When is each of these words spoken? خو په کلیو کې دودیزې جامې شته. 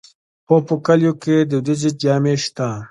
خو 0.47 0.55
په 0.67 0.75
کلیو 0.85 1.13
کې 1.23 1.35
دودیزې 1.51 1.89
جامې 2.01 2.35
شته. 2.43 2.67